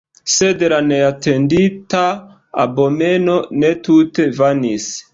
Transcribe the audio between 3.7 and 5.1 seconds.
tute vanis.